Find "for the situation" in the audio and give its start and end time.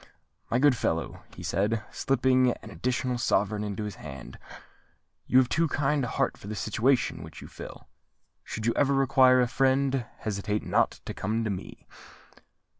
6.39-7.21